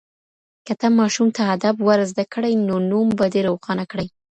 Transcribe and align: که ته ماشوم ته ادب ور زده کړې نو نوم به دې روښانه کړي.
که 0.65 0.73
ته 0.79 0.87
ماشوم 0.99 1.27
ته 1.35 1.41
ادب 1.55 1.75
ور 1.87 1.99
زده 2.11 2.25
کړې 2.33 2.51
نو 2.67 2.75
نوم 2.89 3.07
به 3.17 3.25
دې 3.33 3.41
روښانه 3.49 3.85
کړي. 3.91 4.07